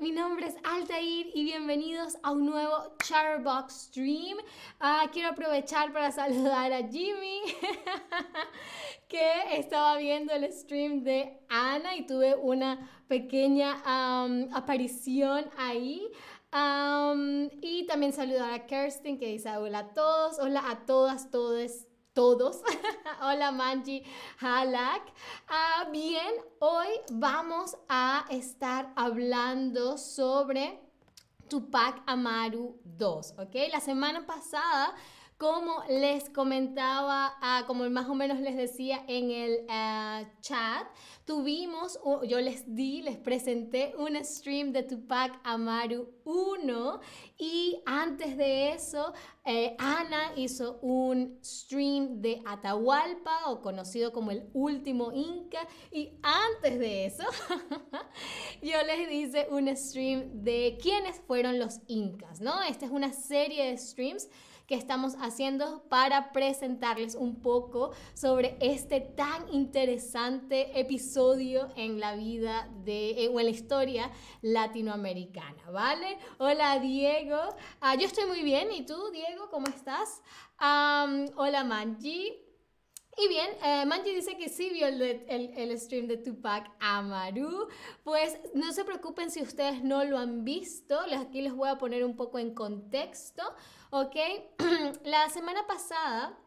mi 0.00 0.12
nombre 0.12 0.46
es 0.46 0.54
Altair 0.64 1.26
y 1.34 1.44
bienvenidos 1.44 2.16
a 2.22 2.30
un 2.30 2.46
nuevo 2.46 2.96
Charbox 3.04 3.88
Stream. 3.88 4.38
Ah, 4.78 5.06
quiero 5.12 5.28
aprovechar 5.28 5.92
para 5.92 6.10
saludar 6.12 6.72
a 6.72 6.88
Jimmy, 6.88 7.42
que 9.08 9.58
estaba 9.58 9.98
viendo 9.98 10.32
el 10.32 10.50
stream 10.50 11.02
de 11.02 11.38
Ana 11.50 11.96
y 11.96 12.06
tuve 12.06 12.34
una 12.34 12.90
pequeña 13.08 13.82
aparición 14.54 15.50
ahí. 15.58 16.08
y 17.60 17.86
también 17.86 18.14
saludar 18.14 18.54
a 18.54 18.66
Kirsten 18.66 19.18
que 19.18 19.26
dice 19.26 19.54
hola 19.58 19.80
a 19.80 19.92
todos, 19.92 20.38
hola 20.38 20.62
a 20.70 20.86
todas, 20.86 21.30
todos 21.30 21.86
todos. 22.12 22.62
Hola 23.22 23.52
Manji 23.52 24.02
Halak. 24.40 25.02
Ah, 25.48 25.88
bien, 25.90 26.34
hoy 26.58 26.88
vamos 27.12 27.76
a 27.88 28.24
estar 28.30 28.92
hablando 28.96 29.98
sobre 29.98 30.80
Tupac 31.48 32.02
Amaru 32.06 32.80
2, 32.84 33.34
¿ok? 33.38 33.54
La 33.72 33.80
semana 33.80 34.26
pasada 34.26 34.94
como 35.40 35.82
les 35.88 36.28
comentaba, 36.28 37.32
ah, 37.40 37.64
como 37.66 37.88
más 37.88 38.06
o 38.10 38.14
menos 38.14 38.40
les 38.40 38.58
decía 38.58 39.02
en 39.08 39.30
el 39.30 39.64
ah, 39.70 40.24
chat, 40.42 40.86
tuvimos, 41.24 41.98
yo 42.28 42.38
les 42.40 42.74
di, 42.74 43.00
les 43.00 43.16
presenté 43.16 43.94
un 43.96 44.22
stream 44.22 44.70
de 44.70 44.82
Tupac 44.82 45.40
Amaru 45.42 46.12
1 46.24 47.00
y 47.38 47.80
antes 47.86 48.36
de 48.36 48.74
eso, 48.74 49.14
eh, 49.46 49.76
Ana 49.78 50.32
hizo 50.36 50.78
un 50.82 51.38
stream 51.42 52.20
de 52.20 52.42
Atahualpa 52.44 53.46
o 53.46 53.62
conocido 53.62 54.12
como 54.12 54.32
el 54.32 54.50
último 54.52 55.10
Inca 55.10 55.66
y 55.90 56.18
antes 56.22 56.78
de 56.78 57.06
eso, 57.06 57.24
yo 58.60 58.76
les 58.82 59.10
hice 59.10 59.46
un 59.50 59.74
stream 59.74 60.42
de 60.44 60.76
quiénes 60.82 61.18
fueron 61.26 61.58
los 61.58 61.80
Incas, 61.86 62.42
¿no? 62.42 62.60
Esta 62.60 62.84
es 62.84 62.90
una 62.90 63.14
serie 63.14 63.70
de 63.70 63.78
streams 63.78 64.28
que 64.70 64.76
estamos 64.76 65.16
haciendo 65.20 65.82
para 65.88 66.30
presentarles 66.30 67.16
un 67.16 67.42
poco 67.42 67.90
sobre 68.14 68.56
este 68.60 69.00
tan 69.00 69.52
interesante 69.52 70.78
episodio 70.78 71.72
en 71.74 71.98
la 71.98 72.14
vida 72.14 72.70
de, 72.84 73.24
eh, 73.24 73.28
o 73.34 73.40
en 73.40 73.46
la 73.46 73.50
historia 73.50 74.12
latinoamericana, 74.42 75.68
¿vale? 75.72 76.16
Hola 76.38 76.78
Diego, 76.78 77.40
ah, 77.80 77.96
yo 77.96 78.06
estoy 78.06 78.26
muy 78.26 78.44
bien, 78.44 78.70
¿y 78.70 78.86
tú 78.86 79.10
Diego, 79.10 79.50
cómo 79.50 79.66
estás? 79.66 80.22
hola 81.36 81.64
Manji. 81.64 82.49
Y 83.16 83.28
bien, 83.28 83.50
eh, 83.62 83.84
Manji 83.86 84.14
dice 84.14 84.36
que 84.36 84.48
sí 84.48 84.70
vio 84.70 84.86
el, 84.86 85.02
el, 85.02 85.52
el, 85.56 85.78
stream 85.78 86.06
de 86.06 86.16
Tupac 86.16 86.70
Amaru. 86.80 87.68
Pues 88.04 88.38
no 88.54 88.72
se 88.72 88.84
preocupen 88.84 89.30
si 89.30 89.42
ustedes 89.42 89.82
no 89.82 90.04
lo 90.04 90.16
han 90.16 90.44
visto. 90.44 90.98
Aquí 91.18 91.42
les 91.42 91.52
voy 91.52 91.68
a 91.68 91.76
poner 91.76 92.04
un 92.04 92.16
poco 92.16 92.38
en 92.38 92.54
contexto. 92.54 93.42
¿ok? 93.90 94.16
La 95.04 95.28
semana 95.28 95.66
pasada 95.66 96.38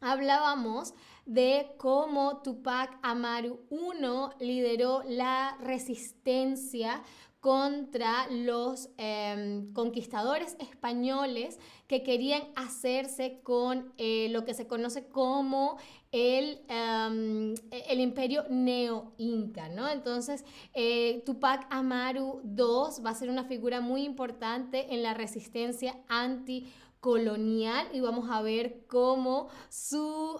hablábamos 0.00 0.94
de 1.26 1.74
cómo 1.76 2.40
Tupac 2.42 2.98
Amaru 3.02 3.60
I 3.70 4.44
lideró 4.44 5.02
la 5.06 5.56
resistencia 5.60 7.02
contra 7.48 8.28
los 8.28 8.90
em, 8.98 9.72
conquistadores 9.72 10.54
españoles 10.60 11.58
que 11.86 12.02
querían 12.02 12.42
hacerse 12.56 13.40
con 13.42 13.90
eh, 13.96 14.28
lo 14.28 14.44
que 14.44 14.52
se 14.52 14.66
conoce 14.66 15.06
como 15.06 15.78
el, 16.12 16.60
em, 16.68 17.54
el 17.70 18.00
imperio 18.00 18.44
neo-inca, 18.50 19.70
¿no? 19.70 19.88
Entonces, 19.88 20.44
eh, 20.74 21.22
Tupac 21.24 21.66
Amaru 21.70 22.42
II 22.44 23.02
va 23.02 23.10
a 23.12 23.14
ser 23.14 23.30
una 23.30 23.44
figura 23.44 23.80
muy 23.80 24.04
importante 24.04 24.92
en 24.92 25.02
la 25.02 25.14
resistencia 25.14 25.96
anti 26.06 26.70
colonial 27.00 27.88
y 27.92 28.00
vamos 28.00 28.28
a 28.30 28.42
ver 28.42 28.84
cómo 28.86 29.48
su, 29.68 30.38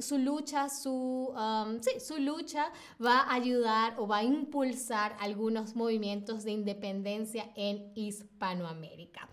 su 0.00 0.18
lucha, 0.18 0.68
su, 0.68 1.32
su 2.00 2.18
lucha 2.18 2.72
va 3.04 3.20
a 3.20 3.34
ayudar 3.34 3.94
o 3.98 4.06
va 4.06 4.18
a 4.18 4.24
impulsar 4.24 5.16
algunos 5.20 5.76
movimientos 5.76 6.44
de 6.44 6.52
independencia 6.52 7.50
en 7.54 7.92
Hispanoamérica. 7.94 9.28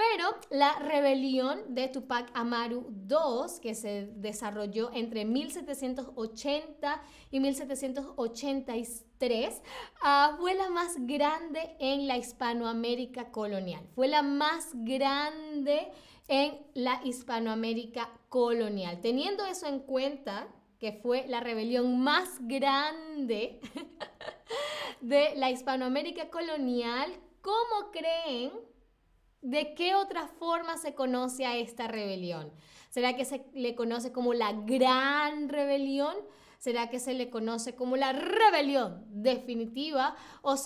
Pero 0.00 0.34
la 0.48 0.78
rebelión 0.78 1.74
de 1.74 1.88
Tupac 1.88 2.30
Amaru 2.32 2.86
II, 3.06 3.60
que 3.60 3.74
se 3.74 4.06
desarrolló 4.14 4.90
entre 4.94 5.26
1780 5.26 7.02
y 7.30 7.40
1783, 7.40 9.60
ah, 10.00 10.36
fue 10.40 10.54
la 10.54 10.70
más 10.70 10.94
grande 11.00 11.76
en 11.78 12.08
la 12.08 12.16
Hispanoamérica 12.16 13.30
colonial. 13.30 13.86
Fue 13.94 14.08
la 14.08 14.22
más 14.22 14.70
grande 14.72 15.92
en 16.28 16.58
la 16.72 17.02
Hispanoamérica 17.04 18.08
colonial. 18.30 19.02
Teniendo 19.02 19.44
eso 19.44 19.66
en 19.66 19.80
cuenta, 19.80 20.48
que 20.78 20.94
fue 20.94 21.26
la 21.28 21.40
rebelión 21.40 22.00
más 22.00 22.38
grande 22.40 23.60
de 25.02 25.34
la 25.36 25.50
Hispanoamérica 25.50 26.30
colonial, 26.30 27.12
¿cómo 27.42 27.90
creen 27.92 28.69
¿De 29.42 29.74
qué 29.74 29.94
otra 29.94 30.26
forma 30.26 30.76
se 30.76 30.94
conoce 30.94 31.46
a 31.46 31.56
esta 31.56 31.88
rebelión? 31.88 32.52
¿Será 32.90 33.16
que 33.16 33.24
se 33.24 33.46
le 33.54 33.74
conoce 33.74 34.12
como 34.12 34.34
la 34.34 34.52
gran 34.52 35.48
rebelión? 35.48 36.14
¿Será 36.58 36.90
que 36.90 36.98
se 36.98 37.14
le 37.14 37.30
conoce 37.30 37.74
como 37.74 37.96
la 37.96 38.12
rebelión 38.12 39.04
definitiva? 39.08 40.14
¿O, 40.42 40.56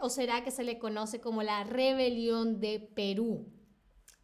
¿O 0.00 0.08
será 0.10 0.44
que 0.44 0.50
se 0.50 0.64
le 0.64 0.78
conoce 0.78 1.20
como 1.20 1.42
la 1.42 1.64
rebelión 1.64 2.60
de 2.60 2.80
Perú? 2.80 3.46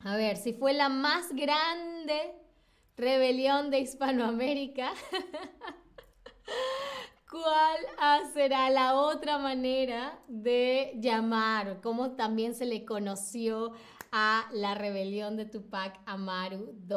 A 0.01 0.17
ver, 0.17 0.37
si 0.37 0.53
fue 0.53 0.75
la 0.75 0.91
más 0.91 1.35
grande 1.35 2.35
rebelión 2.97 3.71
de 3.71 3.81
Hispanoamérica, 3.81 4.93
¿cuál 7.43 8.33
será 8.33 8.71
la 8.71 8.95
otra 8.95 9.39
manera 9.39 10.19
de 10.29 10.93
llamar? 11.01 11.81
¿Cómo 11.83 12.13
también 12.13 12.55
se 12.55 12.67
le 12.67 12.85
conoció 12.85 13.73
a 14.13 14.49
la 14.53 14.75
rebelión 14.75 15.37
de 15.37 15.45
Tupac 15.45 16.01
Amaru 16.07 16.75
II. 16.89 16.97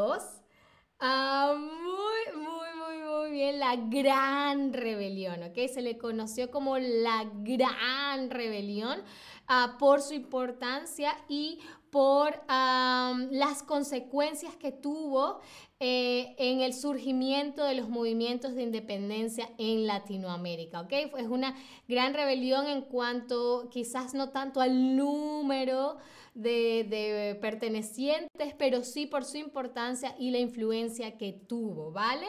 Ah, 1.01 1.53
muy, 1.57 2.41
muy, 2.41 2.67
muy, 2.77 3.09
muy 3.09 3.31
bien, 3.31 3.59
la 3.59 3.75
gran 3.75 4.73
rebelión, 4.73 5.43
¿ok? 5.43 5.69
Se 5.73 5.81
le 5.81 5.97
conoció 5.97 6.51
como 6.51 6.77
la 6.77 7.29
gran 7.35 8.29
rebelión 8.29 9.01
ah, 9.47 9.75
por 9.79 10.01
su 10.01 10.13
importancia 10.13 11.13
y 11.29 11.59
por 11.91 12.41
las 12.47 13.63
consecuencias 13.63 14.55
que 14.55 14.71
tuvo 14.71 15.39
eh, 15.79 16.35
en 16.37 16.61
el 16.61 16.73
surgimiento 16.73 17.63
de 17.63 17.75
los 17.75 17.87
movimientos 17.87 18.53
de 18.53 18.63
independencia 18.63 19.49
en 19.57 19.87
Latinoamérica. 19.87 20.81
¿ok? 20.81 20.91
Es 20.91 21.27
una 21.27 21.55
gran 21.87 22.13
rebelión 22.13 22.67
en 22.67 22.81
cuanto 22.81 23.69
quizás 23.71 24.13
no 24.13 24.29
tanto 24.29 24.61
al 24.61 24.97
número 24.97 25.97
de, 26.33 27.37
pertenecientes, 27.41 28.53
pero 28.57 28.83
sí 28.83 29.05
por 29.05 29.25
su 29.25 29.37
importancia 29.37 30.15
y 30.19 30.31
la 30.31 30.39
influencia 30.39 31.17
que 31.17 31.33
tuvo, 31.33 31.91
¿vale? 31.91 32.27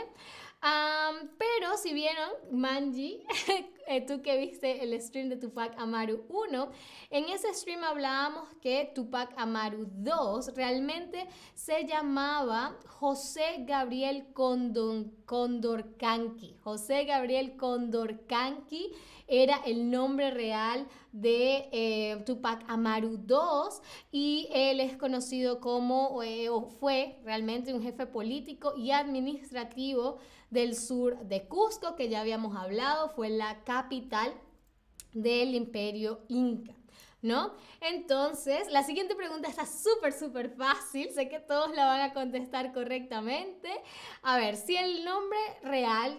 Pero 0.60 1.76
si 1.78 1.94
vieron, 1.94 2.28
Manji, 2.50 3.25
eh, 3.87 4.04
tú 4.06 4.21
que 4.22 4.37
viste 4.37 4.84
el 4.84 5.00
stream 5.00 5.31
de 5.31 5.37
Tupac 5.37 5.75
Amaru 5.78 6.26
1, 6.28 6.71
en 7.10 7.28
ese 7.31 7.54
stream 7.54 7.82
hablábamos 7.82 8.47
que 8.60 8.93
Tupac 8.94 9.32
Amaru 9.37 9.87
2 9.91 10.54
realmente 10.54 11.26
se 11.54 11.87
llamaba 11.87 12.76
José 12.87 13.65
Gabriel 13.66 14.26
Condorcanqui. 14.34 16.57
José 16.60 17.04
Gabriel 17.04 17.57
Condorcanqui 17.57 18.92
era 19.30 19.62
el 19.65 19.91
nombre 19.91 20.32
real 20.32 20.88
de 21.12 21.68
eh, 21.71 22.22
Tupac 22.27 22.65
Amaru 22.68 23.24
II 23.28 23.80
y 24.10 24.48
él 24.53 24.80
es 24.80 24.97
conocido 24.97 25.60
como, 25.60 26.22
eh, 26.22 26.48
o 26.48 26.62
fue 26.62 27.21
realmente 27.24 27.72
un 27.72 27.82
jefe 27.82 28.06
político 28.06 28.74
y 28.77 28.91
administrativo 28.91 30.18
del 30.50 30.74
sur 30.74 31.16
de 31.21 31.47
Cusco, 31.47 31.94
que 31.94 32.09
ya 32.09 32.21
habíamos 32.21 32.56
hablado, 32.56 33.10
fue 33.10 33.30
la 33.30 33.62
capital 33.62 34.34
del 35.15 35.54
imperio 35.54 36.21
inca. 36.28 36.74
¿No? 37.22 37.53
Entonces, 37.83 38.71
la 38.71 38.83
siguiente 38.83 39.15
pregunta 39.15 39.47
está 39.47 39.66
súper, 39.66 40.15
súper 40.15 40.56
fácil. 40.56 41.10
Sé 41.10 41.28
que 41.28 41.38
todos 41.38 41.71
la 41.76 41.84
van 41.84 42.00
a 42.00 42.15
contestar 42.15 42.72
correctamente. 42.72 43.68
A 44.22 44.38
ver, 44.38 44.56
si 44.56 44.74
el 44.74 45.04
nombre 45.04 45.38
real 45.62 46.18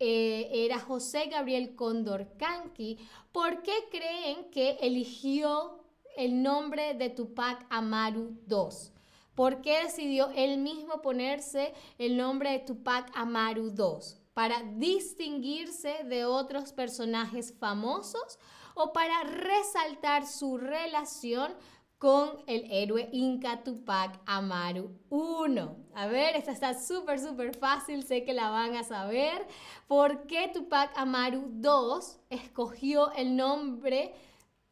eh, 0.00 0.48
era 0.52 0.78
José 0.78 1.26
Gabriel 1.26 1.74
Condorcanqui, 1.74 2.98
¿por 3.32 3.62
qué 3.62 3.72
creen 3.90 4.50
que 4.50 4.78
eligió 4.80 5.82
el 6.16 6.42
nombre 6.42 6.94
de 6.94 7.10
Tupac 7.10 7.66
Amaru 7.70 8.36
II? 8.48 8.92
¿Por 9.34 9.60
qué 9.62 9.84
decidió 9.84 10.30
él 10.34 10.58
mismo 10.58 11.00
ponerse 11.00 11.72
el 11.96 12.16
nombre 12.16 12.50
de 12.50 12.58
Tupac 12.58 13.10
Amaru 13.14 13.68
II? 13.68 14.18
¿Para 14.34 14.62
distinguirse 14.76 16.04
de 16.04 16.24
otros 16.24 16.72
personajes 16.72 17.54
famosos 17.58 18.38
o 18.74 18.92
para 18.92 19.22
resaltar 19.24 20.26
su 20.26 20.58
relación 20.58 21.52
con 21.98 22.30
el 22.46 22.70
héroe 22.70 23.08
inca 23.12 23.62
Tupac 23.64 24.20
Amaru 24.24 24.90
I. 25.10 25.60
A 25.94 26.06
ver, 26.06 26.36
esta 26.36 26.52
está 26.52 26.80
súper, 26.80 27.18
súper 27.18 27.56
fácil, 27.56 28.04
sé 28.04 28.24
que 28.24 28.32
la 28.32 28.50
van 28.50 28.76
a 28.76 28.84
saber. 28.84 29.46
¿Por 29.88 30.26
qué 30.26 30.48
Tupac 30.52 30.96
Amaru 30.96 31.50
II 31.62 32.00
escogió 32.30 33.12
el 33.12 33.36
nombre 33.36 34.14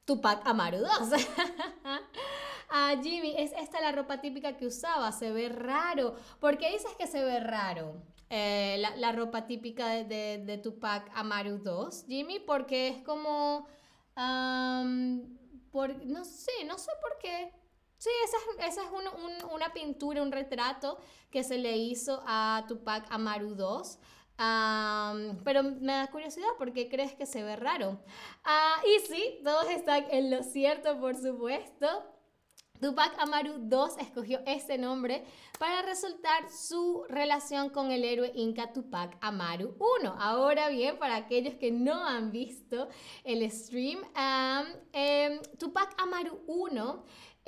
Tupac 0.04 0.46
Amaru 0.46 0.78
II? 0.78 0.84
ah, 2.70 2.94
Jimmy, 3.02 3.34
es 3.36 3.52
esta 3.54 3.80
la 3.80 3.90
ropa 3.90 4.20
típica 4.20 4.56
que 4.56 4.66
usaba, 4.66 5.10
se 5.10 5.32
ve 5.32 5.48
raro. 5.48 6.14
¿Por 6.38 6.58
qué 6.58 6.70
dices 6.70 6.94
que 6.96 7.08
se 7.08 7.24
ve 7.24 7.40
raro? 7.40 7.96
Eh, 8.30 8.82
la, 8.96 9.12
ropa 9.12 9.46
típica 9.46 9.88
de, 9.88 10.60
Tupac 10.62 11.10
Amaru 11.14 11.60
II, 11.64 12.04
Jimmy, 12.06 12.38
porque 12.40 12.88
es 12.88 13.02
como 13.02 13.66
no 16.04 16.24
sé, 16.24 16.64
no 16.66 16.78
sé 16.78 16.90
por 17.00 17.18
qué. 17.18 17.52
Sí, 17.98 18.10
esa, 18.24 18.36
es 18.66 18.78
una 19.50 19.72
pintura, 19.72 20.22
un 20.22 20.32
retrato 20.32 20.98
que 21.30 21.42
se 21.42 21.56
le 21.56 21.76
hizo 21.76 22.22
a 22.26 22.64
Tupac 22.68 23.06
Amaru 23.10 23.56
II. 23.56 25.38
pero 25.44 25.62
me 25.62 25.94
da 25.94 26.06
curiosidad 26.10 26.48
porque 26.58 26.88
crees 26.88 27.14
que 27.14 27.24
se 27.24 27.42
ve 27.42 27.56
raro. 27.56 27.98
Ah, 28.44 28.82
y 28.84 29.06
sí, 29.06 29.40
todos 29.42 29.70
están 29.70 30.06
en 30.10 30.30
lo 30.30 30.42
cierto, 30.42 31.00
por 31.00 31.16
supuesto. 31.16 32.15
Tupac 32.80 33.14
Amaru 33.18 33.54
II 33.70 34.00
escogió 34.00 34.40
este 34.46 34.78
nombre 34.78 35.24
para 35.58 35.82
resultar 35.82 36.50
su 36.50 37.04
relación 37.08 37.70
con 37.70 37.90
el 37.90 38.04
héroe 38.04 38.32
inca 38.34 38.72
Tupac 38.72 39.16
Amaru 39.20 39.76
I. 40.02 40.06
Ahora 40.18 40.68
bien, 40.68 40.98
para 40.98 41.16
aquellos 41.16 41.54
que 41.54 41.70
no 41.70 42.06
han 42.06 42.32
visto 42.32 42.88
el 43.24 43.50
stream, 43.50 44.00
em, 44.92 45.40
Tupac 45.58 45.94
Amaru 46.00 46.42
I 46.48 46.80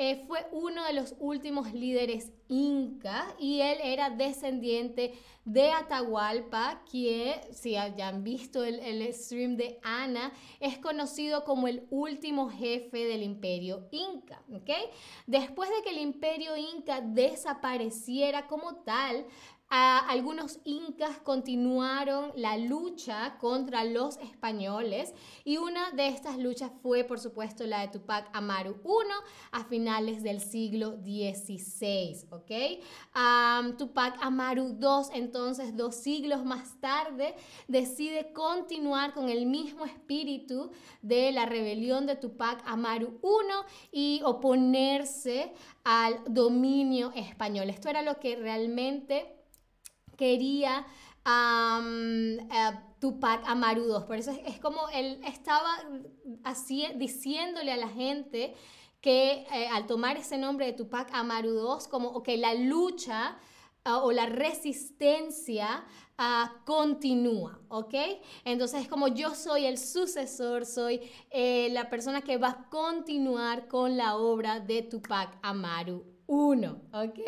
eh, 0.00 0.24
fue 0.28 0.46
uno 0.52 0.84
de 0.84 0.92
los 0.92 1.16
últimos 1.18 1.72
líderes 1.72 2.30
inca 2.46 3.34
y 3.40 3.60
él 3.60 3.78
era 3.82 4.10
descendiente 4.10 5.12
de 5.44 5.72
Atahualpa, 5.72 6.84
que 6.88 7.40
si 7.52 7.74
hayan 7.76 8.22
visto 8.22 8.62
el, 8.62 8.78
el, 8.78 9.12
stream 9.12 9.56
de 9.56 9.80
Ana, 9.82 10.30
es 10.60 10.78
conocido 10.78 11.42
como 11.42 11.66
el 11.66 11.86
último 11.90 12.48
jefe 12.48 13.06
del 13.06 13.24
imperio 13.24 13.88
inca. 13.90 14.40
¿okay? 14.54 14.84
Después 15.26 15.68
de 15.70 15.82
que 15.82 15.90
el 15.90 15.98
imperio 15.98 16.56
inca 16.56 17.00
desapareciera 17.00 18.46
como 18.46 18.76
tal, 18.76 19.26
algunos 19.70 20.61
incas 20.65 21.19
continuaron 21.19 22.32
la 22.37 22.56
lucha 22.56 23.37
contra 23.38 23.85
los 23.85 24.17
españoles 24.19 25.12
y 25.44 25.59
una 25.59 25.91
de 25.93 26.09
estas 26.09 26.38
luchas 26.38 26.70
fue 26.82 27.05
por 27.05 27.20
supuesto 27.20 27.67
la 27.67 27.81
de 27.81 27.88
Tupac 27.88 28.31
Amaru 28.32 28.76
I 28.82 29.09
a 29.53 29.65
finales 29.65 30.23
del 30.23 30.41
siglo 30.41 30.97
XVI, 31.03 32.26
¿ok? 32.31 33.76
Tupac 33.76 34.17
Amaru 34.23 34.79
II 34.81 35.11
entonces 35.12 35.76
dos 35.76 35.97
siglos 35.97 36.44
más 36.44 36.81
tarde 36.81 37.35
decide 37.67 38.32
continuar 38.32 39.12
con 39.12 39.29
el 39.29 39.44
mismo 39.47 39.85
espíritu 39.85 40.70
de 41.03 41.31
la 41.32 41.44
rebelión 41.44 42.06
de 42.06 42.17
Tupac 42.17 42.62
Amaru 42.67 43.20
I 43.93 44.19
y 44.19 44.23
oponerse 44.25 45.53
al 45.85 46.20
dominio 46.26 47.12
español. 47.15 47.70
Esto 47.70 47.88
era 47.88 48.03
lo 48.03 48.19
que 48.19 48.37
realmente 48.37 49.38
quería 50.19 50.85
eh, 51.25 52.73
Tupac 53.00 53.43
Amaru 53.47 54.06
Por 54.06 54.17
eso 54.17 54.32
es, 54.44 54.59
como 54.61 54.88
él 54.93 55.20
estaba 55.25 55.70
así 56.44 56.87
diciéndole 56.97 57.73
a 57.73 57.76
la 57.76 57.88
gente 57.88 58.55
que 59.00 59.47
eh, 59.53 59.69
al 59.73 59.87
tomar 59.87 60.17
ese 60.17 60.37
nombre 60.37 60.67
de 60.67 60.73
Tupac 60.73 61.09
Amaru 61.12 61.50
II, 61.50 61.87
como 61.88 62.23
que 62.23 62.37
la 62.37 62.55
lucha 62.55 63.38
ah, 63.85 63.99
o 63.99 64.11
la 64.11 64.26
resistencia 64.26 65.85
ah, 66.17 66.62
continúa, 66.67 67.61
¿ok? 67.69 67.94
Entonces 68.44 68.82
es 68.82 68.88
como 68.88 69.06
yo 69.06 69.37
soy 69.37 69.67
el 69.67 69.79
sucesor, 69.79 70.67
soy 70.67 71.00
eh, 71.31 71.69
la 71.70 71.88
persona 71.88 72.23
que 72.23 72.38
va 72.38 72.49
a 72.49 72.69
continuar 72.69 73.69
con 73.69 73.97
la 73.97 74.17
obra 74.17 74.59
de 74.59 74.82
Tupac 74.82 75.38
Amaru 75.43 76.18
uno, 76.28 76.82
¿ok? 76.92 77.19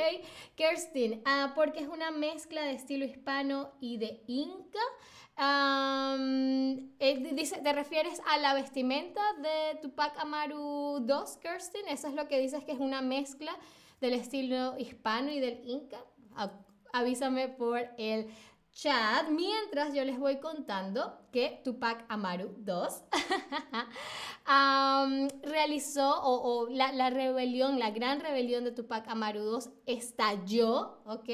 Kerstin, 0.55 1.23
ah, 1.25 1.53
porque 1.57 1.81
es 1.81 1.89
una 1.89 2.11
mezcla 2.11 2.63
de 2.63 2.73
estilo 2.73 3.05
hispano 3.05 3.73
y 3.81 3.97
de 3.97 4.23
inca. 4.27 4.79
Eh, 6.99 7.33
dice, 7.33 7.61
¿Te 7.63 7.73
refieres 7.73 8.21
a 8.27 8.37
la 8.37 8.53
vestimenta 8.55 9.23
de 9.43 9.79
Tupac 9.81 10.19
Amaru 10.19 11.01
2, 11.01 11.37
Kerstin? 11.39 11.89
¿Eso 11.89 12.09
es 12.09 12.15
lo 12.15 12.29
que 12.29 12.39
dices 12.39 12.63
que 12.63 12.73
es 12.73 12.79
una 12.79 13.01
mezcla 13.01 13.57
del 14.03 14.13
estilo 14.13 14.77
hispano 14.79 15.33
y 15.33 15.41
del 15.41 15.63
inca? 15.65 15.99
avísame 16.93 17.49
por 17.49 17.89
el 17.99 18.29
chat 18.81 19.29
mientras 19.29 19.93
yo 19.95 20.05
les 20.05 20.19
voy 20.19 20.39
contando 20.39 21.13
que 21.31 21.61
Tupac 21.65 22.05
Amaru 22.09 22.57
II 22.67 22.89
realizó 25.43 26.19
o, 26.23 26.67
la, 26.71 27.11
rebelión, 27.11 27.79
la 27.79 27.91
gran 27.91 28.21
rebelión 28.21 28.65
de 28.65 28.73
Tupac 28.73 29.07
Amaru 29.09 29.59
II 29.59 29.67
estalló, 29.85 31.03
¿ok? 31.05 31.29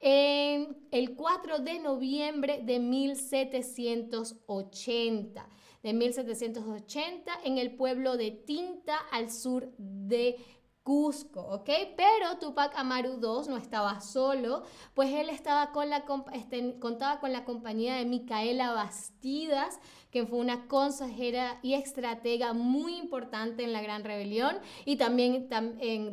En 0.00 0.76
el 0.90 1.14
4 1.14 1.60
de 1.60 1.78
noviembre 1.78 2.62
de 2.64 2.80
1780. 2.80 5.48
De 5.84 5.92
1780 5.92 7.32
en 7.44 7.58
el 7.58 7.76
pueblo 7.76 8.16
de 8.16 8.32
Tinta 8.32 8.96
al 9.10 9.30
sur 9.30 9.72
de 9.78 10.36
Cusco, 10.82 11.40
¿ok? 11.40 11.70
Pero 11.96 12.38
Tupac 12.40 12.76
Amaru 12.76 13.20
II 13.20 13.48
no 13.48 13.56
estaba 13.56 14.00
solo, 14.00 14.64
pues 14.94 15.12
él 15.12 15.28
estaba 15.28 15.70
con 15.70 15.88
la, 15.88 16.04
este, 16.32 16.78
contaba 16.80 17.20
con 17.20 17.32
la 17.32 17.44
compañía 17.44 17.94
de 17.94 18.04
Micaela 18.04 18.72
Bastidas, 18.72 19.78
que 20.10 20.26
fue 20.26 20.40
una 20.40 20.66
consejera 20.66 21.60
y 21.62 21.74
estratega 21.74 22.52
muy 22.52 22.96
importante 22.96 23.62
en 23.62 23.72
la 23.72 23.80
Gran 23.80 24.02
Rebelión, 24.02 24.58
y 24.84 24.96
también, 24.96 25.48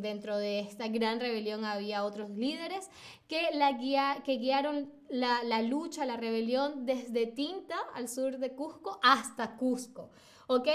dentro 0.00 0.38
de 0.38 0.60
esta 0.60 0.86
Gran 0.86 1.18
Rebelión 1.18 1.64
había 1.64 2.04
otros 2.04 2.30
líderes 2.30 2.88
que, 3.26 3.48
la 3.52 3.76
que 4.22 4.36
guiaron 4.36 4.92
la, 5.08 5.42
la 5.42 5.62
lucha, 5.62 6.06
la 6.06 6.16
rebelión 6.16 6.86
desde 6.86 7.26
Tinta, 7.26 7.76
al 7.94 8.08
sur 8.08 8.38
de 8.38 8.54
Cusco, 8.54 9.00
hasta 9.02 9.56
Cusco, 9.56 10.10
¿ok? 10.46 10.68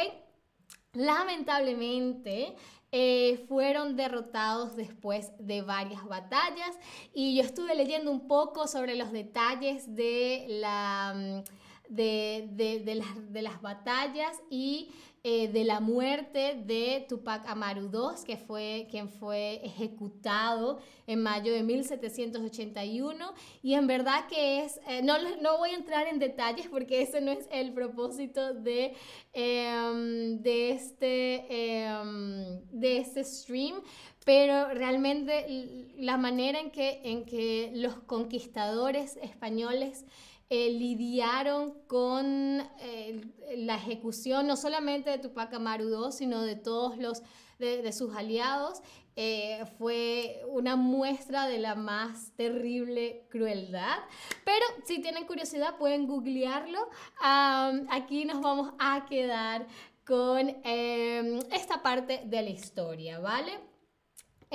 Lamentablemente, 0.93 2.55
eh, 2.97 3.43
fueron 3.49 3.97
derrotados 3.97 4.77
después 4.77 5.33
de 5.37 5.61
varias 5.61 6.05
batallas. 6.05 6.79
Y 7.13 7.35
yo 7.35 7.43
estuve 7.43 7.75
leyendo 7.75 8.09
un 8.09 8.25
poco 8.25 8.67
sobre 8.67 8.95
los 8.95 9.11
detalles 9.11 9.93
de, 9.93 10.45
la, 10.47 11.13
mm, 11.13 11.93
de, 11.93 12.47
de, 12.53 12.95
las, 12.95 13.33
de 13.33 13.41
las 13.41 13.61
batallas 13.61 14.41
y 14.49 14.91
eh, 15.27 15.47
de 15.47 15.63
la 15.63 15.79
muerte 15.79 16.53
de 16.67 17.03
Tupac 17.09 17.47
Amaru 17.47 17.89
II, 17.91 18.23
que 18.27 18.37
fue 18.37 18.85
quien 18.91 19.09
fue 19.09 19.59
ejecutado 19.65 20.77
en 21.07 21.23
mayo 21.23 21.51
de 21.51 21.63
1781. 21.63 23.33
Y 23.63 23.73
en 23.73 23.87
verdad 23.87 24.27
que 24.27 24.63
es, 24.63 24.79
eh, 24.87 25.01
no, 25.01 25.15
no 25.41 25.57
voy 25.57 25.71
a 25.71 25.77
entrar 25.77 26.05
en 26.05 26.19
detalles 26.19 26.67
porque 26.67 27.01
ese 27.01 27.21
no 27.21 27.31
es 27.31 27.47
el 27.51 27.73
propósito 27.73 28.53
de, 28.53 28.93
em, 29.33 30.43
de, 30.43 30.69
este, 30.69 31.81
em, 31.81 32.61
de 32.69 32.97
este 32.99 33.23
stream, 33.23 33.81
pero 34.25 34.69
realmente 34.75 35.87
la 35.97 36.17
manera 36.17 36.59
en 36.59 36.69
que, 36.69 37.01
en 37.03 37.25
que 37.25 37.71
los 37.73 37.95
conquistadores 37.95 39.17
españoles 39.23 40.05
eh, 40.49 40.69
lidiaron 40.69 41.73
con 41.87 42.61
eh, 42.79 43.21
la 43.57 43.77
ejecución 43.77 44.45
no 44.45 44.55
solamente 44.55 45.09
de 45.09 45.17
Tupac 45.17 45.51
Amaru 45.53 45.89
II, 45.89 46.11
sino 46.11 46.43
de 46.43 46.55
todos 46.55 46.97
los 46.97 47.23
de, 47.57 47.91
sus 47.93 48.15
aliados, 48.15 48.81
eh, 49.15 49.63
fue 49.79 50.43
una 50.49 50.75
muestra 50.75 51.47
de 51.47 51.57
la 51.57 51.73
más 51.73 52.31
terrible 52.35 53.25
crueldad. 53.29 53.97
Pero 54.43 54.65
si 54.85 55.01
tienen 55.01 55.25
curiosidad 55.25 55.77
pueden 55.77 56.05
googlearlo. 56.05 56.89
aquí 57.89 58.25
nos 58.25 58.41
vamos 58.41 58.73
a 58.77 59.05
quedar 59.09 59.65
con 60.05 60.49
esta 60.63 61.81
parte 61.81 62.21
de 62.25 62.41
la 62.43 62.49
historia, 62.49 63.19
¿vale? 63.19 63.74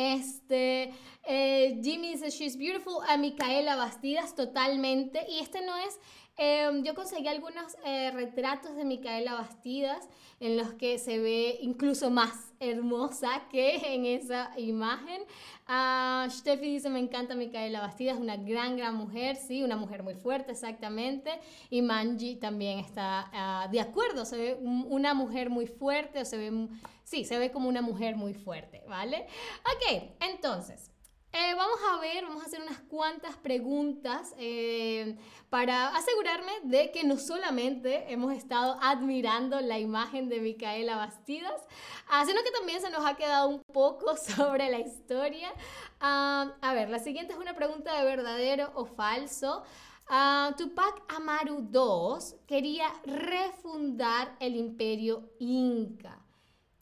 Este, 0.00 0.92
eh, 1.24 1.80
Jimmy 1.82 2.12
dice, 2.12 2.30
she's 2.30 2.56
beautiful. 2.56 3.02
A 3.08 3.16
Micaela 3.16 3.76
Bastidas, 3.76 4.34
totalmente. 4.34 5.26
Y 5.28 5.40
este 5.40 5.60
no 5.60 5.76
es 5.76 5.98
Em, 6.42 6.82
yo 6.84 6.94
conseguí 6.94 7.28
algunos 7.28 7.76
eh, 7.84 8.10
retratos 8.12 8.74
de 8.74 8.86
Micaela 8.86 9.34
Bastidas 9.34 10.08
en 10.40 10.56
los 10.56 10.72
que 10.72 10.98
se 10.98 11.18
ve 11.18 11.58
incluso 11.60 12.08
más 12.08 12.54
hermosa 12.60 13.42
que 13.50 13.76
en 13.94 14.06
esa 14.06 14.50
imagen. 14.56 15.20
Uh, 15.68 16.30
Steffi 16.30 16.64
dice, 16.64 16.88
me 16.88 16.98
encanta 16.98 17.34
Micaela 17.34 17.80
Bastidas, 17.80 18.18
una 18.18 18.38
gran, 18.38 18.78
gran 18.78 18.94
mujer, 18.94 19.36
sí, 19.36 19.62
una 19.62 19.76
mujer 19.76 20.02
muy 20.02 20.14
fuerte, 20.14 20.52
exactamente. 20.52 21.38
Y 21.68 21.82
Manji 21.82 22.36
también 22.36 22.78
está 22.78 23.28
ah, 23.34 23.68
de 23.70 23.80
acuerdo, 23.80 24.24
se 24.24 24.38
ve 24.38 24.54
una 24.62 25.12
mujer 25.12 25.50
muy 25.50 25.66
fuerte, 25.66 26.22
o 26.22 26.24
se 26.24 26.38
ve, 26.38 26.68
sí, 27.04 27.24
se 27.24 27.38
ve 27.38 27.50
como 27.50 27.68
una 27.68 27.82
mujer 27.82 28.16
muy 28.16 28.32
fuerte, 28.32 28.82
¿vale? 28.88 29.26
Ok, 29.60 30.04
entonces... 30.20 30.90
Eh, 31.32 31.54
vamos 31.54 31.78
a 31.88 32.00
ver, 32.00 32.24
vamos 32.24 32.42
a 32.42 32.46
hacer 32.46 32.60
unas 32.60 32.80
cuantas 32.80 33.36
preguntas 33.36 34.34
eh, 34.36 35.16
para 35.48 35.96
asegurarme 35.96 36.50
de 36.64 36.90
que 36.90 37.04
no 37.04 37.18
solamente 37.18 38.12
hemos 38.12 38.32
estado 38.34 38.76
admirando 38.82 39.60
la 39.60 39.78
imagen 39.78 40.28
de 40.28 40.40
Micaela 40.40 40.96
Bastidas, 40.96 41.62
ah, 42.08 42.24
sino 42.26 42.42
que 42.42 42.50
también 42.50 42.80
se 42.80 42.90
nos 42.90 43.06
ha 43.06 43.14
quedado 43.14 43.48
un 43.48 43.62
poco 43.72 44.16
sobre 44.36 44.70
la 44.70 44.80
historia. 44.80 45.52
Ah, 46.00 46.52
a 46.60 46.74
ver, 46.74 46.90
la 46.90 46.98
siguiente 46.98 47.32
es 47.32 47.38
una 47.38 47.54
pregunta 47.54 47.96
de 47.96 48.04
verdadero 48.04 48.72
o 48.74 48.84
falso. 48.84 49.62
Uh, 50.10 50.52
Tupac 50.56 51.04
Amaru 51.14 51.68
II 51.72 52.40
quería 52.48 52.88
refundar 53.04 54.34
el 54.40 54.56
imperio 54.56 55.30
inca. 55.38 56.18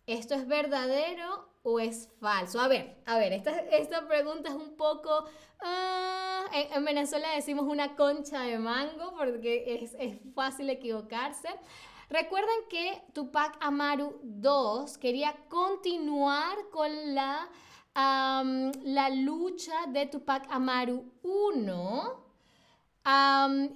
¿Esto 0.07 0.35
es 0.35 0.49
verdadero 0.49 1.50
o 1.62 1.81
es 1.81 2.09
falso? 2.21 2.61
A 2.61 2.69
ver, 2.69 3.03
a 3.07 3.19
ver, 3.19 3.33
esta, 3.33 3.50
esta 3.50 4.07
pregunta 4.07 4.49
es 4.49 4.55
un 4.55 4.77
poco... 4.77 5.25
Ah, 5.61 6.45
en, 6.53 6.85
Venezuela 6.85 7.29
decimos 7.35 7.67
una 7.67 7.97
concha 7.97 8.43
de 8.43 8.59
mango 8.59 9.15
porque 9.17 9.83
es, 9.83 9.95
es 9.99 10.17
fácil 10.35 10.71
equivocarse. 10.71 11.49
Recuerden 12.11 12.57
que 12.71 13.03
Tupac 13.12 13.59
Amaru 13.61 14.19
II 14.23 14.87
quería 14.99 15.35
continuar 15.49 16.57
con 16.71 17.15
la, 17.15 17.49
la 17.95 19.11
lucha 19.11 19.75
de 19.88 20.07
Tupac 20.07 20.47
Amaru 20.50 21.12
I. 21.23 21.71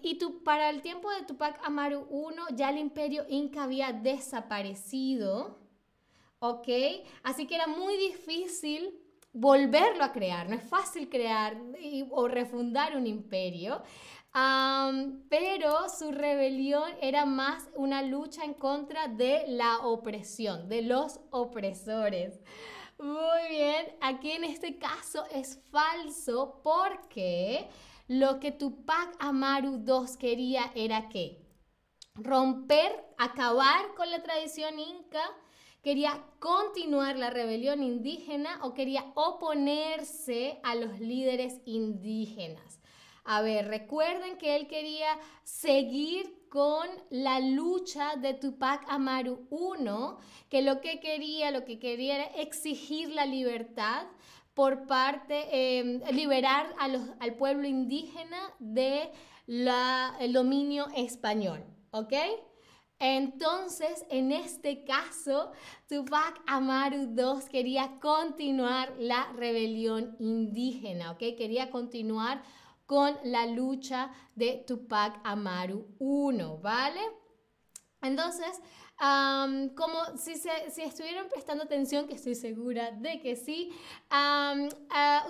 y 0.03 0.19
tu, 0.19 0.43
para 0.43 0.71
el 0.71 0.81
tiempo 0.81 1.11
de 1.11 1.25
Tupac 1.27 1.61
Amaru 1.63 2.09
I 2.11 2.55
ya 2.57 2.71
el 2.71 2.79
imperio 2.79 3.27
inca 3.29 3.65
había 3.65 3.93
desaparecido. 3.93 5.62
¿Ok? 6.43 6.69
Así 7.23 7.47
que 7.47 7.55
era 7.55 7.69
muy 7.69 7.97
difícil 7.97 8.99
volverlo 9.33 10.03
a 10.03 10.13
crear, 10.13 10.49
no 10.49 10.57
es 10.57 10.63
fácil 10.65 11.09
crear 11.09 11.57
o 12.11 12.29
refundar 12.29 12.97
un 12.97 13.07
imperio, 13.07 13.81
pero 15.29 15.89
su 15.89 16.11
rebelión 16.11 16.91
era 17.01 17.25
más 17.25 17.69
una 17.77 18.03
lucha 18.03 18.45
en 18.45 18.55
contra 18.55 19.07
de 19.07 19.45
la 19.47 19.87
opresión, 19.87 20.69
de 20.69 20.83
los 20.83 21.21
opresores. 21.31 22.41
Muy 22.99 23.49
bien, 23.49 23.97
aquí 24.01 24.33
en 24.33 24.45
este 24.45 24.79
caso 24.79 25.25
es 25.33 25.61
falso 25.71 26.61
porque 26.63 27.69
lo 28.09 28.41
que 28.41 28.51
Tupac 28.51 29.15
Amaru 29.21 29.83
II 29.87 30.17
quería 30.19 30.73
era 30.75 31.09
que 31.09 31.41
romper, 32.15 33.05
acabar 33.17 33.95
con 33.97 34.11
la 34.11 34.23
tradición 34.23 34.79
inca, 34.79 35.23
quería 35.83 36.25
continuar 36.39 37.19
la 37.19 37.31
rebelión 37.31 37.83
indígena 37.83 38.61
o 38.63 38.73
quería 38.73 39.05
oponerse 39.15 40.61
a 40.63 40.75
los 40.75 41.01
líderes 41.01 41.61
indígenas. 41.65 42.81
A 43.25 43.43
ver, 43.43 43.69
recuerden 43.69 44.37
que 44.37 44.57
él 44.57 44.67
quería 44.67 45.19
seguir 45.45 46.49
con 46.49 46.87
la 47.11 47.41
lucha 47.41 48.17
de 48.17 48.35
Tupac 48.35 48.85
Amaru 48.89 49.47
I, 49.51 50.19
que 50.49 50.63
lo 50.63 50.81
que 50.81 51.01
quería, 51.01 51.51
lo 51.51 51.65
que 51.65 51.79
quería 51.79 52.17
era 52.17 52.43
exigir 52.43 53.11
la 53.11 53.27
libertad 53.27 54.07
por 54.55 54.87
parte, 54.87 55.47
eh, 55.51 56.01
liberar 56.13 56.75
a 56.79 56.89
los, 56.89 57.03
al 57.21 57.35
pueblo 57.35 57.67
indígena 57.67 58.39
de 58.59 59.11
la, 59.47 60.15
el 60.21 60.33
dominio 60.33 60.89
español, 60.95 61.65
¿ok? 61.91 62.13
Entonces, 63.05 64.07
en 64.11 64.31
este 64.31 64.85
caso, 64.85 65.51
Tupac 65.89 66.41
Amaru 66.47 67.13
II 67.17 67.49
quería 67.51 67.99
continuar 68.01 68.95
la 68.97 69.33
rebelión 69.33 70.15
indígena, 70.21 71.11
¿ok? 71.11 71.19
Quería 71.37 71.69
continuar 71.69 72.45
con 72.87 73.19
la 73.25 73.47
lucha 73.47 74.13
de 74.37 74.63
Tupac 74.69 75.19
Amaru 75.25 75.85
I, 75.99 76.63
¿vale? 76.63 77.01
Entonces, 78.03 78.61
como 79.75 80.17
si, 80.17 80.37
se, 80.37 80.71
si, 80.71 80.83
estuvieron 80.83 81.29
prestando 81.29 81.65
atención, 81.65 82.07
que 82.07 82.15
estoy 82.15 82.37
segura 82.37 82.93
de 82.93 83.21
que 83.21 83.35
sí, 83.35 83.73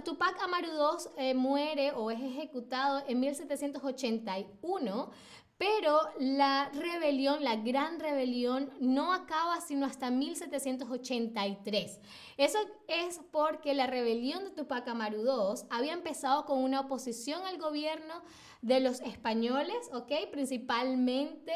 Tupac 0.05 0.43
Amaru 0.43 0.69
II 0.69 1.13
eh, 1.17 1.33
muere 1.33 1.93
o 1.93 2.11
es 2.11 2.21
ejecutado 2.21 3.03
en 3.09 3.19
1781 3.19 5.11
pero 5.63 6.01
la 6.19 6.71
rebelión, 6.71 7.45
la 7.45 7.55
gran 7.55 8.01
rebelión, 8.01 8.69
no 8.81 9.13
acaba 9.13 9.61
sino 9.61 9.87
hasta 9.87 10.11
1783. 10.11 12.01
Eso 12.37 12.59
es 12.89 13.21
porque 13.31 13.73
la 13.73 13.87
rebelión 13.87 14.43
de 14.43 14.51
Tupac 14.51 14.89
Amaru 14.89 15.23
II 15.23 15.65
había 15.71 15.93
empezado 15.93 16.47
con 16.47 16.59
una 16.59 16.81
oposición 16.81 17.47
al 17.47 17.59
gobierno 17.59 18.25
de 18.61 18.81
los 18.81 19.01
españoles, 19.03 19.77
¿ok? 19.93 20.13
Principalmente 20.33 21.53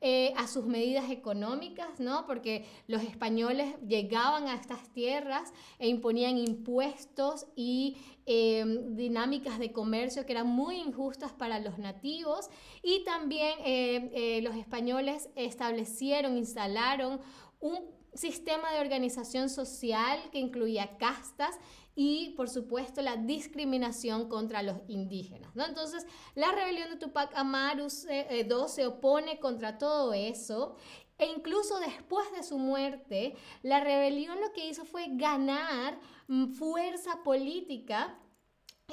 eh, 0.00 0.32
a 0.36 0.46
sus 0.46 0.64
medidas 0.64 1.10
económicas, 1.10 2.00
¿no? 2.00 2.26
Porque 2.26 2.66
los 2.86 3.02
españoles 3.02 3.74
llegaban 3.86 4.46
a 4.48 4.54
estas 4.54 4.88
tierras 4.94 5.52
e 5.78 5.88
imponían 5.88 6.38
impuestos 6.38 7.46
y 7.56 7.98
em, 8.26 8.94
dinámicas 8.96 9.58
de 9.58 9.72
comercio 9.72 10.26
que 10.26 10.32
eran 10.32 10.46
muy 10.46 10.76
injustas 10.76 11.32
para 11.32 11.58
los 11.58 11.78
nativos 11.78 12.48
y 12.82 13.04
también 13.04 13.58
eh, 13.64 14.10
eh, 14.14 14.42
los 14.42 14.56
españoles 14.56 15.28
establecieron, 15.36 16.36
instalaron 16.36 17.20
un 17.60 17.78
sistema 18.14 18.72
de 18.72 18.80
organización 18.80 19.48
social 19.48 20.18
que 20.32 20.38
incluía 20.38 20.96
castas 20.98 21.58
y 21.94 22.30
por 22.30 22.48
supuesto 22.48 23.02
la 23.02 23.16
discriminación 23.16 24.28
contra 24.28 24.62
los 24.62 24.78
indígenas. 24.88 25.54
¿no? 25.54 25.66
Entonces 25.66 26.06
la 26.34 26.50
rebelión 26.52 26.90
de 26.90 26.96
Tupac 26.96 27.30
Amaru 27.36 27.88
II 27.88 28.08
eh, 28.10 28.48
se 28.68 28.86
opone 28.86 29.38
contra 29.38 29.78
todo 29.78 30.12
eso 30.12 30.76
e 31.20 31.26
incluso 31.26 31.78
después 31.78 32.32
de 32.32 32.42
su 32.42 32.58
muerte, 32.58 33.36
la 33.62 33.80
rebelión 33.80 34.40
lo 34.40 34.52
que 34.52 34.66
hizo 34.66 34.86
fue 34.86 35.06
ganar 35.10 35.98
mm, 36.28 36.52
fuerza 36.52 37.22
política 37.22 38.18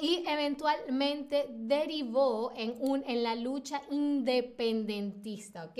y 0.00 0.24
eventualmente 0.28 1.46
derivó 1.50 2.52
en, 2.54 2.76
un, 2.78 3.02
en 3.06 3.22
la 3.22 3.34
lucha 3.34 3.80
independentista, 3.90 5.64
¿ok? 5.64 5.78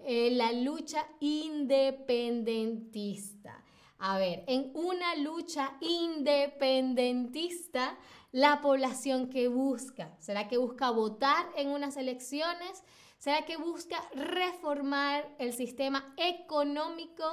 Eh, 0.00 0.30
la 0.32 0.52
lucha 0.52 1.08
independentista. 1.20 3.64
A 3.98 4.18
ver, 4.18 4.44
en 4.46 4.70
una 4.74 5.16
lucha 5.16 5.78
independentista, 5.80 7.96
la 8.30 8.60
población 8.60 9.30
que 9.30 9.48
busca, 9.48 10.14
¿será 10.20 10.46
que 10.46 10.58
busca 10.58 10.90
votar 10.90 11.46
en 11.56 11.70
unas 11.70 11.96
elecciones? 11.96 12.84
¿Será 13.18 13.44
que 13.44 13.56
busca 13.56 14.00
reformar 14.14 15.28
el 15.40 15.52
sistema 15.52 16.14
económico 16.16 17.24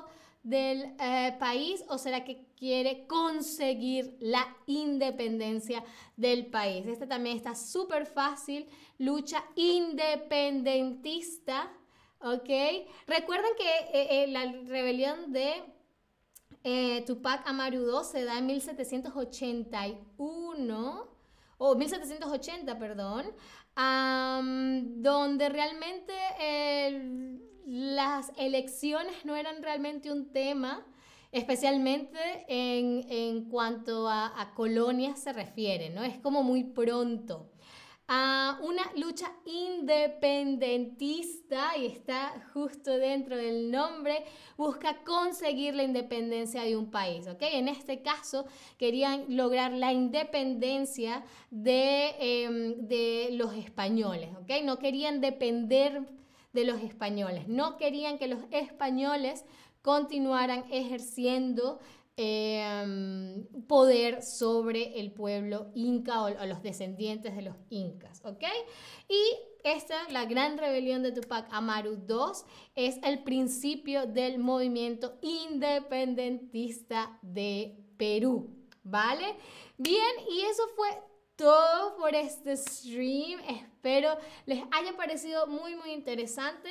del 0.42 0.96
eh, 1.00 1.36
país 1.40 1.86
o 1.90 2.00
será 2.00 2.24
que 2.24 2.48
quiere 2.58 3.06
conseguir 3.06 4.18
la 4.20 4.48
independencia 4.66 5.84
del 6.18 6.48
país? 6.48 6.88
Este 6.88 7.06
también 7.06 7.38
está 7.38 7.54
súper 7.54 8.08
fácil, 8.08 8.68
lucha 8.98 9.46
independentista, 9.56 11.72
¿ok? 12.20 12.50
Recuerden 13.06 13.52
que 13.56 13.70
eh, 13.94 14.24
eh, 14.24 14.28
la 14.28 14.52
rebelión 14.68 15.32
de 15.32 15.72
Tupac 17.06 17.48
Amaru 17.48 17.88
II 17.88 18.04
se 18.04 18.26
da 18.26 18.40
en 18.40 18.48
1781 18.48 21.16
o 21.58 21.74
1780, 21.76 22.80
perdón, 22.80 23.32
donde 23.76 25.50
realmente 25.50 26.14
las 27.66 28.32
elecciones 28.38 29.26
no 29.26 29.36
eran 29.36 29.62
realmente 29.62 30.12
un 30.12 30.32
tema, 30.32 30.86
especialmente 31.32 32.18
en, 32.48 33.50
cuanto 33.50 34.08
a, 34.10 34.54
colonias 34.56 35.20
se 35.20 35.34
refiere, 35.34 35.90
¿no? 35.90 36.04
Es 36.04 36.18
como 36.20 36.44
muy 36.44 36.64
pronto. 36.64 37.52
Lucha 38.96 39.32
independentista, 39.46 41.78
y 41.78 41.86
está 41.88 42.34
justo 42.54 42.92
dentro 42.92 43.36
del 43.38 43.72
nombre, 43.72 44.24
busca 44.58 45.04
conseguir 45.04 45.74
la 45.76 45.84
independencia 45.84 46.64
de 46.64 46.78
un 46.78 46.90
país, 46.92 47.28
¿ok? 47.28 47.42
En 47.42 47.68
este 47.68 48.02
caso 48.02 48.46
querían 48.78 49.36
lograr 49.36 49.74
la 49.74 49.92
independencia 49.92 51.26
de, 51.52 52.16
em, 52.20 52.88
de 52.88 53.30
los 53.34 53.54
españoles, 53.54 54.30
¿ok? 54.38 54.64
No 54.64 54.80
querían 54.80 55.22
depender 55.22 56.02
de 56.54 56.64
los 56.64 56.82
españoles, 56.82 57.48
no 57.48 57.78
querían 57.78 58.18
que 58.18 58.28
los 58.28 58.40
españoles 58.52 59.46
continuaran 59.82 60.66
ejerciendo 60.72 61.80
Em, 62.18 63.46
poder 63.68 64.22
sobre 64.24 65.02
el 65.02 65.12
pueblo 65.12 65.70
inca 65.76 66.24
o, 66.24 66.30
los 66.46 66.64
descendientes 66.64 67.36
de 67.36 67.42
los 67.42 67.58
incas, 67.70 68.22
¿ok? 68.24 68.42
Y 69.10 69.22
esta, 69.66 70.08
la 70.12 70.24
gran 70.24 70.58
rebelión 70.58 71.04
de 71.04 71.12
Tupac 71.12 71.48
Amaru 71.52 72.06
II, 72.08 72.48
es 72.76 73.00
el 73.04 73.22
principio 73.24 74.06
del 74.06 74.40
movimiento 74.40 75.18
independentista 75.22 77.20
de 77.22 77.84
Perú, 77.98 78.50
¿vale? 78.84 79.36
Bien, 79.78 80.16
y 80.32 80.40
eso 80.44 80.64
fue 80.78 80.88
todo 81.36 81.98
por 81.98 82.16
este 82.16 82.56
stream. 82.56 83.42
Espero 83.42 84.18
les 84.46 84.64
haya 84.72 84.96
parecido 84.96 85.48
muy, 85.48 85.76
muy 85.76 85.92
interesante. 85.92 86.70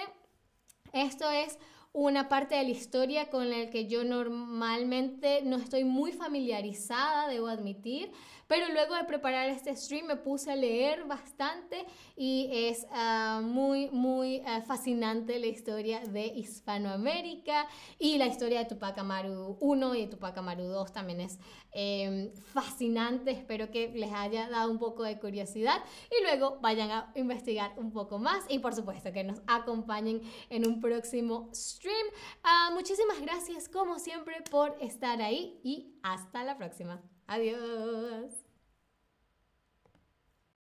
Esto 0.95 1.31
es 1.31 1.59
una 1.95 2.29
parte 2.29 2.57
de 2.57 2.65
la 2.65 2.71
historia 2.71 3.31
con 3.31 3.49
la 3.51 3.71
que 3.71 3.87
yo 3.87 4.03
normalmente 4.03 5.43
no 5.45 5.57
estoy 5.57 5.85
muy 5.85 6.11
familiarizada, 6.11 7.29
debo 7.29 7.47
admitir, 7.47 8.11
pero 8.47 8.69
luego 8.73 8.95
de 8.95 9.05
preparar 9.05 9.49
este 9.49 9.75
stream 9.77 10.07
me 10.07 10.17
puse 10.17 10.51
a 10.51 10.57
leer 10.57 11.05
bastante 11.05 11.87
y 12.17 12.49
es 12.53 12.87
ah, 12.91 13.41
muy, 13.43 13.91
muy 13.91 14.43
ah, 14.47 14.63
fascinante 14.63 15.39
la 15.39 15.47
historia 15.47 16.01
de 16.01 16.27
Hispanoamérica 16.27 17.67
y 17.99 18.19
la 18.19 18.27
historia 18.27 18.61
de 18.61 18.67
Tupac 18.67 18.99
Amaru 18.99 19.57
1 19.61 19.95
y 19.95 20.01
de 20.03 20.07
Tupac 20.09 20.37
Amaru 20.39 20.65
2 20.65 20.93
también 20.93 21.21
es 21.21 21.39
em, 21.73 22.33
fascinante. 22.35 23.31
Espero 23.31 23.71
que 23.71 23.89
les 23.89 24.13
haya 24.13 24.49
dado 24.49 24.71
un 24.71 24.79
poco 24.79 25.03
de 25.03 25.19
curiosidad 25.19 25.83
y 26.11 26.23
luego 26.23 26.59
vayan 26.61 26.91
a 26.91 27.13
investigar 27.15 27.73
un 27.77 27.93
poco 27.93 28.19
más 28.19 28.45
y 28.49 28.59
por 28.59 28.75
supuesto 28.75 29.13
que 29.13 29.25
nos 29.25 29.41
acompañen 29.47 30.23
en 30.51 30.67
un 30.67 30.81
próximo 30.81 31.51
stream. 31.55 32.07
Ah, 32.43 32.71
muchísimas 32.73 33.21
gracias 33.21 33.69
como 33.69 33.99
siempre 33.99 34.43
por 34.51 34.77
estar 34.81 35.21
ahí 35.23 35.61
y 35.63 35.99
hasta 36.03 36.45
la 36.45 36.57
próxima. 36.57 37.14
Adiós. 37.29 38.44